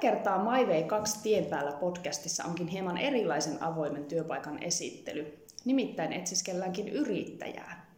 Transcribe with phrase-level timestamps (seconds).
[0.00, 5.44] kertaa MyWay 2 tien päällä podcastissa onkin hieman erilaisen avoimen työpaikan esittely.
[5.64, 7.90] Nimittäin etsiskelläänkin yrittäjää.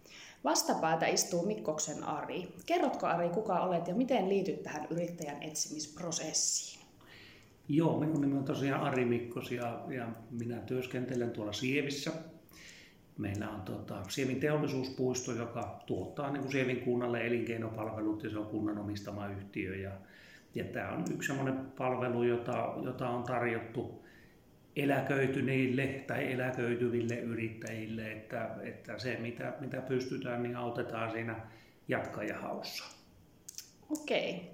[0.44, 2.48] Vastapäätä istuu Mikkoksen Ari.
[2.66, 6.82] Kerrotko Ari, kuka olet ja miten liityt tähän yrittäjän etsimisprosessiin?
[7.68, 12.12] Joo, minun nimi on tosiaan Ari Mikkos ja, ja minä työskentelen tuolla Sievissä.
[13.18, 18.46] Meillä on tota, Sievin teollisuuspuisto, joka tuottaa niin kuin Sievin kunnalle elinkeinopalvelut ja se on
[18.46, 19.76] kunnan omistama yhtiö.
[19.76, 19.90] Ja,
[20.54, 24.04] ja tämä on yksi sellainen palvelu, jota, jota on tarjottu
[24.76, 31.36] eläköityneille tai eläköityville yrittäjille, että, että se mitä, mitä pystytään, niin autetaan siinä
[31.88, 32.84] jatkajahaussa.
[33.90, 34.52] Okei.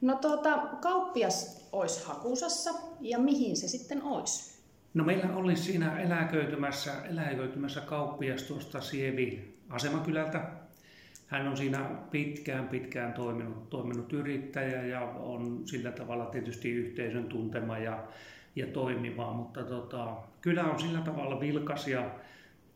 [0.00, 2.70] No tuota, kauppias olisi hakusassa
[3.00, 4.58] ja mihin se sitten olisi?
[4.94, 10.50] No meillä oli siinä eläköitymässä, eläköitymässä kauppias tuosta Sievi asemakylältä.
[11.28, 17.78] Hän on siinä pitkään pitkään toiminut, toiminut yrittäjä ja on sillä tavalla tietysti yhteisön tuntema
[17.78, 18.04] ja,
[18.56, 22.10] ja toimiva, mutta tota, kylä on sillä tavalla vilkas ja,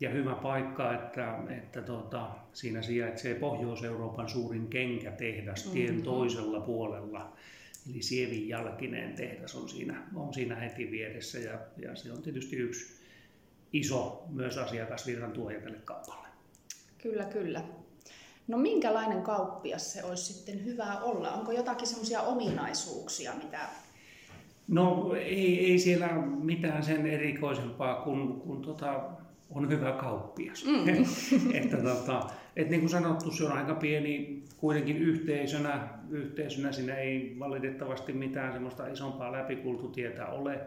[0.00, 6.02] ja hyvä paikka, että, että tota, siinä sijaitsee Pohjois-Euroopan suurin kenkätehdas tien mm-hmm.
[6.02, 7.36] toisella puolella.
[7.90, 12.56] Eli Sievin Jalkineen tehdas on siinä, on siinä heti vieressä ja, ja se on tietysti
[12.56, 13.02] yksi
[13.72, 16.28] iso myös asiakasvirran tuoja tälle kaupalle.
[16.98, 17.62] Kyllä, kyllä.
[18.48, 21.30] No minkälainen kauppias se olisi sitten hyvä olla?
[21.30, 23.58] Onko jotakin semmoisia ominaisuuksia, mitä...
[24.68, 26.08] No ei, ei siellä
[26.42, 29.00] mitään sen erikoisempaa kuin, kuin tota,
[29.50, 30.64] on hyvä kauppias.
[30.64, 30.88] Mm.
[31.62, 35.88] että tota, et niin kuin sanottu, se on aika pieni kuitenkin yhteisönä.
[36.10, 40.60] Yhteisönä siinä ei valitettavasti mitään semmoista isompaa läpikultutietä ole.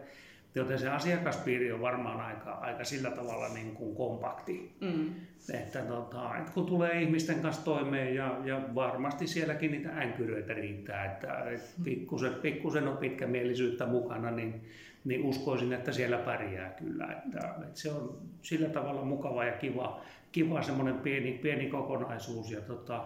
[0.56, 4.76] Joten se asiakaspiiri on varmaan aika, aika sillä tavalla niin kuin kompakti.
[4.80, 5.14] Mm.
[5.54, 11.04] Että, tota, että kun tulee ihmisten kanssa toimeen ja, ja varmasti sielläkin niitä änkyröitä riittää,
[11.04, 14.64] että, että pikkusen, pikkusen on pitkämielisyyttä mukana, niin,
[15.04, 17.06] niin uskoisin, että siellä pärjää kyllä.
[17.06, 20.00] Että, että se on sillä tavalla mukava ja kiva,
[20.32, 23.04] kiva semmoinen pieni, pieni kokonaisuus ja tota,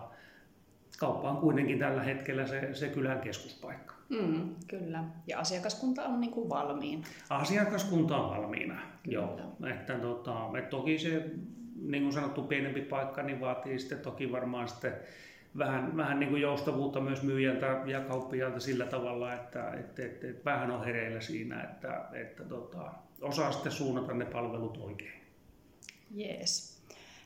[0.98, 3.99] kauppa on kuitenkin tällä hetkellä se, se kylän keskuspaikka.
[4.10, 5.04] Mm, kyllä.
[5.26, 7.06] Ja asiakaskunta on niin kuin valmiina.
[7.30, 9.14] Asiakaskunta on valmiina, kyllä.
[9.14, 9.40] joo.
[9.70, 11.30] Että, tota, että toki se,
[11.82, 14.92] niin kuin sanottu, pienempi paikka niin vaatii sitten toki varmaan sitten
[15.58, 20.44] vähän, vähän niin kuin joustavuutta myös myyjältä ja kauppialta sillä tavalla, että, että, että, että
[20.44, 25.20] vähän on hereillä siinä, että, että tota, osaa sitten suunnata ne palvelut oikein.
[26.10, 26.79] Jees.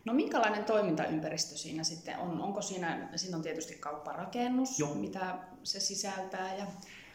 [0.05, 2.41] No minkälainen toimintaympäristö siinä sitten on?
[2.41, 4.95] Onko siinä, siinä on tietysti kaupparakennus, Joo.
[4.95, 6.57] mitä se sisältää?
[6.57, 6.67] Ja...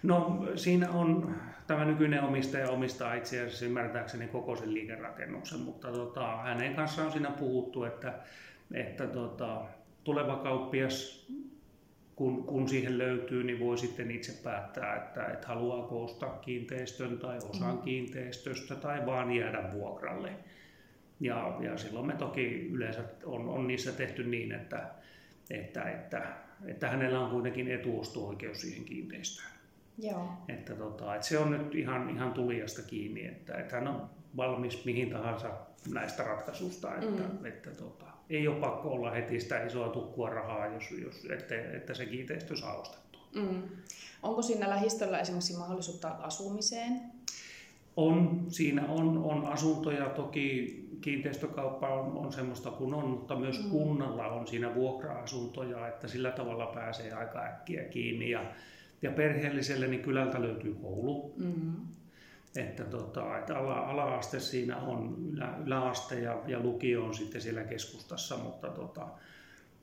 [0.03, 1.35] No siinä on,
[1.67, 7.11] tämä nykyinen omistaja omistaa itse asiassa ymmärtääkseni koko sen liikerakennuksen, mutta tota, hänen kanssaan on
[7.11, 8.13] siinä puhuttu, että,
[8.73, 9.61] että tota,
[10.03, 11.27] tuleva kauppias
[12.19, 17.37] kun, kun siihen löytyy, niin voi sitten itse päättää, että, että haluaako ostaa kiinteistön tai
[17.49, 17.81] osan mm.
[17.81, 20.31] kiinteistöstä tai vaan jäädä vuokralle.
[21.19, 24.89] Ja, ja silloin me toki yleensä on, on niissä tehty niin, että,
[25.49, 26.33] että, että,
[26.65, 29.49] että hänellä on kuitenkin etuosto-oikeus siihen kiinteistöön.
[29.97, 30.27] Joo.
[30.47, 34.85] Että, tota, että se on nyt ihan, ihan tulijasta kiinni, että, että hän on valmis
[34.85, 35.51] mihin tahansa
[35.93, 37.45] näistä ratkaisusta, että, mm.
[37.45, 41.93] että tota, ei ole pakko olla heti sitä isoa tukkua rahaa, jos, jos, että, että
[41.93, 43.21] se kiinteistö saa ostettua.
[43.35, 43.63] Mm.
[44.23, 47.01] Onko siinä lähistöllä esimerkiksi mahdollisuutta asumiseen?
[47.95, 53.69] On, siinä on, on asuntoja, toki kiinteistökauppa on, on semmoista kuin on, mutta myös mm.
[53.69, 58.29] kunnalla on siinä vuokra-asuntoja, että sillä tavalla pääsee aika äkkiä kiinni.
[58.29, 58.45] Ja,
[59.01, 61.33] ja perheelliselle niin kylältä löytyy koulu.
[61.37, 61.73] Mm.
[62.55, 67.63] Että, tota, että ala, ala-aste siinä on, ylä, yläaste ja, ja lukio on sitten siellä
[67.63, 69.07] keskustassa, mutta, tota,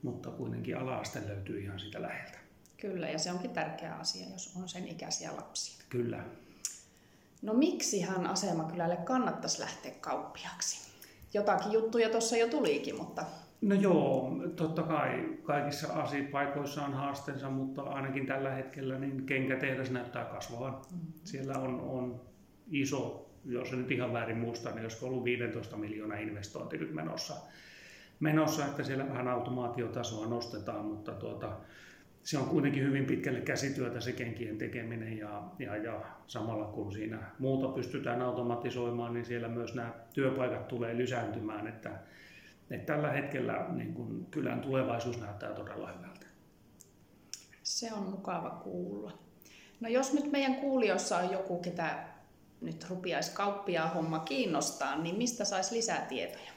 [0.02, 2.38] mutta kuitenkin ala-aste löytyy ihan siitä läheltä.
[2.76, 5.84] Kyllä, ja se onkin tärkeä asia, jos on sen ikäisiä lapsia.
[5.88, 6.24] Kyllä.
[7.46, 10.92] No miksi hän asemakylälle kannattaisi lähteä kauppiaksi?
[11.34, 13.24] Jotakin juttuja tuossa jo tulikin, mutta...
[13.60, 20.24] No joo, totta kai kaikissa asiapaikoissa on haasteensa, mutta ainakin tällä hetkellä niin kenkätehdas näyttää
[20.24, 20.72] kasvavan.
[20.72, 21.12] Mm-hmm.
[21.24, 22.20] Siellä on, on
[22.70, 27.34] iso, jos en nyt ihan väärin muista, niin olisiko ollut 15 miljoonaa investointi nyt menossa,
[28.20, 31.52] menossa että siellä vähän automaatiotasoa nostetaan, mutta tuota,
[32.26, 37.18] se on kuitenkin hyvin pitkälle käsityötä se kenkien tekeminen ja, ja, ja samalla kun siinä
[37.38, 41.90] muuta pystytään automatisoimaan, niin siellä myös nämä työpaikat tulee lisääntymään, että,
[42.70, 46.26] että tällä hetkellä niin kun kylän tulevaisuus näyttää todella hyvältä.
[47.62, 49.12] Se on mukava kuulla.
[49.80, 52.04] No jos nyt meidän kuulijoissa on joku, ketä
[52.60, 56.55] nyt rupiaisi kauppia homma kiinnostaa, niin mistä saisi lisää tietoja?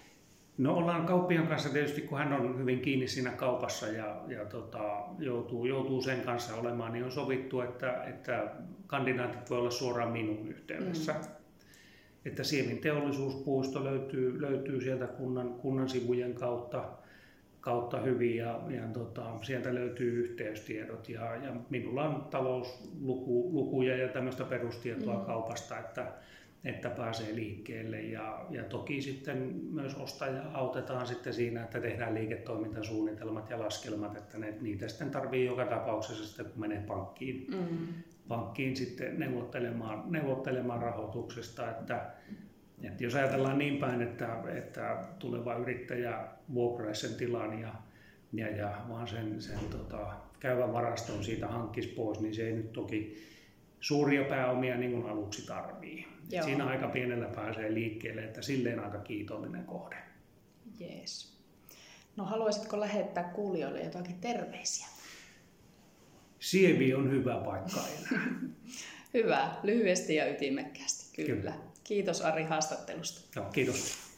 [0.60, 5.04] No ollaan kauppian kanssa tietysti, kun hän on hyvin kiinni siinä kaupassa ja, ja tota,
[5.20, 8.52] joutuu, joutuu sen kanssa olemaan, niin on sovittu, että, että
[8.88, 11.14] kandidaatit voi olla suoraan minun yhteydessä.
[11.14, 11.20] Mm.
[12.26, 16.86] Että Siemin teollisuuspuisto löytyy, löytyy sieltä kunnan, kunnan sivujen kautta,
[17.62, 24.44] kautta hyvin ja, ja tota, sieltä löytyy yhteystiedot ja, ja minulla on talouslukuja ja tämmöistä
[24.44, 25.26] perustietoa mm.
[25.26, 26.12] kaupasta, että
[26.64, 29.38] että pääsee liikkeelle ja, ja toki sitten
[29.72, 35.46] myös ostaja autetaan sitten siinä, että tehdään liiketoimintasuunnitelmat ja laskelmat, että ne, niitä sitten tarvii
[35.46, 37.88] joka tapauksessa sitten kun menee pankkiin, mm.
[38.28, 42.12] pankkiin sitten neuvottelemaan, neuvottelemaan rahoituksesta, että,
[42.84, 47.74] että jos ajatellaan niin päin, että, että tuleva yrittäjä vuokraisi sen tilan ja,
[48.34, 50.08] ja, ja vaan sen, sen tota,
[50.40, 53.30] käyvän varaston siitä hankkisi pois, niin se ei nyt toki
[53.80, 56.08] suuria pääomia niin kuin aluksi tarvii.
[56.30, 56.44] Joo.
[56.44, 59.96] Siinä aika pienellä pääsee liikkeelle, että silleen aika kiitollinen kohde.
[60.80, 61.40] Jees.
[62.16, 64.88] No haluaisitko lähettää kuulijoille jotakin terveisiä?
[66.40, 68.26] Sievi on hyvä paikka enää.
[69.14, 71.36] hyvä, lyhyesti ja ytimekkäästi, kyllä.
[71.36, 71.54] kyllä.
[71.84, 73.40] Kiitos Ari haastattelusta.
[73.40, 74.09] Joo, kiitos.